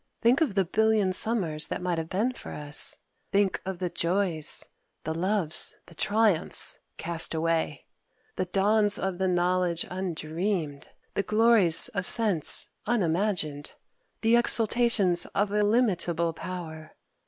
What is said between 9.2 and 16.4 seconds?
knowledge undreamed, the glories of sense unimagined, the exultations of illimitable